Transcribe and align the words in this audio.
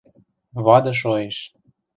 Вады 0.67 0.91
шоэш. 1.01 1.37